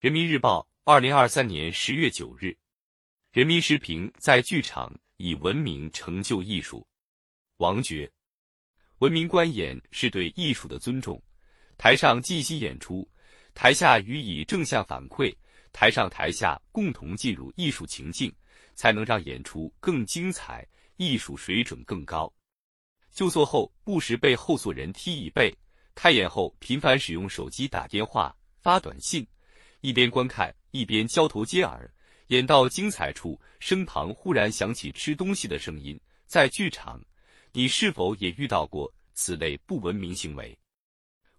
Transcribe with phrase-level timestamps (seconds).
[0.00, 2.56] 人民日报，二零二三年十月九日，
[3.32, 6.88] 人民时评：在剧场以文明成就艺术。
[7.58, 8.10] 王珏，
[9.00, 11.22] 文明观演是对艺术的尊重。
[11.76, 13.06] 台上即兴演出，
[13.52, 15.36] 台下予以正向反馈，
[15.70, 18.34] 台上台下共同进入艺术情境，
[18.74, 22.32] 才能让演出更精彩，艺术水准更高。
[23.12, 25.54] 就座后不时被后座人踢椅背，
[25.94, 29.26] 开演后频繁使用手机打电话、发短信。
[29.80, 31.90] 一边观看一边交头接耳，
[32.28, 35.98] 演到精彩处，身旁忽然响起吃东西的声音。
[36.26, 37.02] 在剧场，
[37.52, 40.56] 你是否也遇到过此类不文明行为？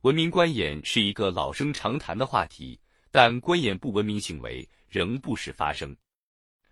[0.00, 5.94] 文明观演是一个老生常谈的话题，但观演不文明行为仍不时发生。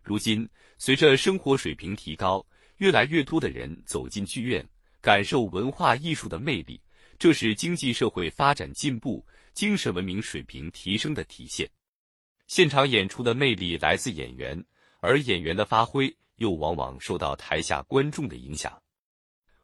[0.02, 0.48] 如今，
[0.78, 2.44] 随着生活水平提高，
[2.78, 4.66] 越来越多的人走进剧院，
[5.02, 6.80] 感受文化艺术的魅力，
[7.18, 9.26] 这是经济社会发展进步。
[9.54, 11.68] 精神文明水平提升的体现。
[12.46, 14.64] 现场演出的魅力来自演员，
[15.00, 18.80] 而演员的发挥又往往受到台下观众的影响。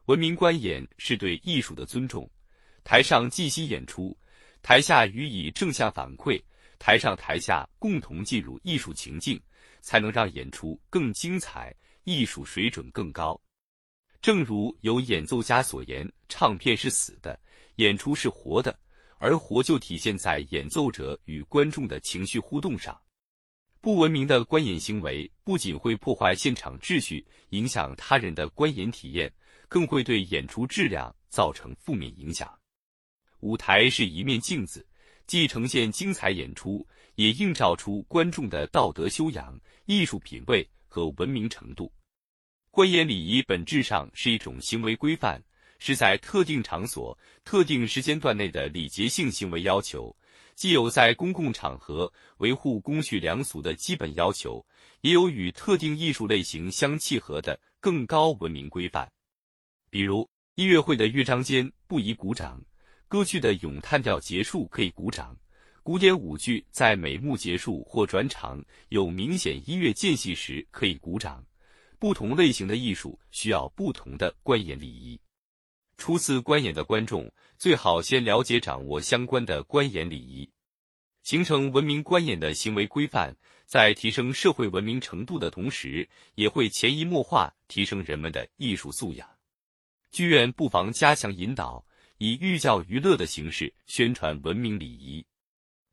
[0.07, 2.29] 文明观演是对艺术的尊重。
[2.83, 4.17] 台上即兴演出，
[4.61, 6.43] 台下予以正向反馈，
[6.77, 9.41] 台上台下共同进入艺术情境，
[9.79, 13.39] 才能让演出更精彩，艺术水准更高。
[14.21, 17.39] 正如有演奏家所言：“唱片是死的，
[17.75, 18.77] 演出是活的。”
[19.17, 22.99] 而活就体现在演奏者与观众的情绪互动上。
[23.79, 29.31] 不文明的观演行为不仅会破坏现场秩序，影响他人的观演体验，
[29.69, 32.53] 更会对演出质量造成负面影响。
[33.39, 34.85] 舞台是一面镜子，
[35.27, 41.91] 既呈现精彩演出，也映照出观众的道德修养、艺术品味和文明程度。
[42.75, 45.41] 观演礼仪本质上是一种行为规范。
[45.79, 50.13] 是在特定场所、特定时间段内的礼节性行为要求，
[50.55, 54.65] 既有在公共场合维护公序良俗的基本要求，
[54.99, 59.09] 也有与特定艺术类型相契合的更高文明规范。
[59.89, 62.61] 比如，音乐会的乐章间不宜鼓掌，
[63.07, 65.37] 歌剧的咏叹调结束可以鼓掌，
[65.81, 71.45] 古典舞剧在每幕结束或转场有明显音乐间隙时可以鼓掌。
[71.99, 75.19] 不同类型的艺术需要不同的观演礼仪。
[75.97, 80.49] 初次观演的观众最好先了解掌握相关的观演礼仪，
[81.23, 83.33] 形成文明观演的行为规范，
[83.65, 89.27] 在提升社会文明程度的同时，也会潜移默化提升人们的艺术素养。
[90.11, 91.85] 剧院不妨加强引导，
[92.17, 95.25] 以寓教于乐的形式宣传文明礼仪。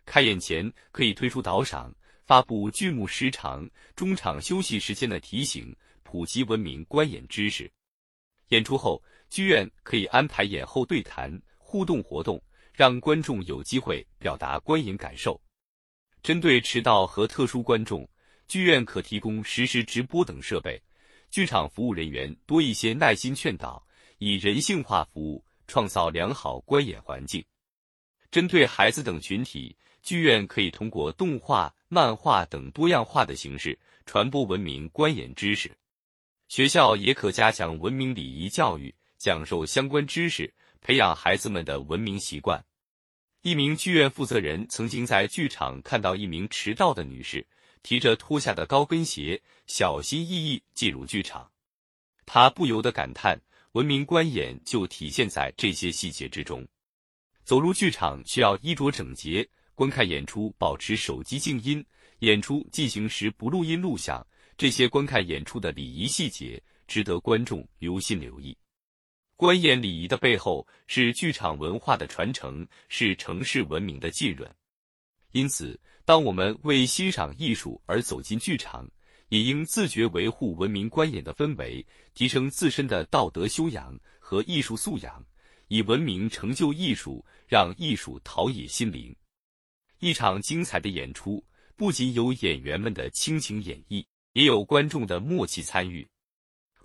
[0.04, 1.94] 开演前可以推出导赏，
[2.32, 7.70] 发布剧目时长、中场休息时间的提醒，普及文明观演知识。
[8.48, 9.02] 演出后。
[9.28, 12.42] 剧院可以安排演后对谈、互动活动，
[12.72, 15.38] 让观众有机会表达观影感受。
[16.22, 18.08] 针对迟到和特殊观众，
[18.48, 20.82] 剧院可提供实时直播等设备，
[21.30, 27.44] 剧场服务人员多一些耐心劝导，以人性化服务，创造良好观演环境。
[28.30, 35.70] 针对孩子等群体，剧院可以通过动画、漫画等多样化的形式传播文明观演知识。
[36.48, 38.94] 学校也可加强文明礼仪教育。
[39.18, 42.64] 讲授相关知识，培养孩子们的文明习惯。
[43.42, 47.46] 一名剧院负责人曾经在剧场看到一名迟到的女士
[47.82, 51.52] 提着脱下的高跟鞋，小心翼翼进入剧场。
[52.24, 53.38] 他不由得感叹：
[53.72, 56.66] 文明观演就体现在这些细节之中。
[57.44, 59.46] 走入剧场需要衣着整洁，
[59.82, 61.84] 观看演出保持手机静音，
[62.20, 64.24] 演出进行时不录音录像。
[64.56, 68.56] 这些观看演出的礼仪细节值得观众留心留意。
[69.34, 74.48] 观演礼仪的背后是剧场文化的传承，是城市文明的浸润。
[75.32, 78.88] 因此，当我们为欣赏艺术而走进剧场，
[79.30, 81.84] 也应自觉维护文明观演的氛围，
[82.14, 85.26] 提升自身的道德修养和艺术素养，
[85.66, 89.12] 以文明成就艺术，让艺术陶冶心灵。
[90.02, 91.40] 一场精彩的演出，
[91.76, 96.04] 不仅有演员们的倾情演绎，也有观众的默契参与。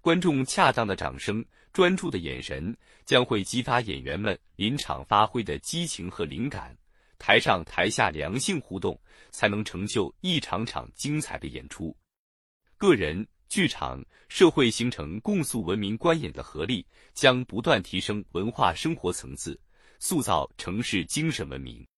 [0.01, 1.43] 观众恰当的掌声。
[1.73, 2.75] 专注的眼神
[3.05, 6.75] 将会激发演员们临场发挥的激情和灵感，
[7.19, 8.99] 台上台下良性互动，
[9.29, 11.95] 才能成就一场场精彩的演出。
[12.77, 19.59] 个人、剧场、社会形成共塑文明观演的合力，将不断提升文化生活层次，
[19.99, 21.87] 塑造城市精神文明。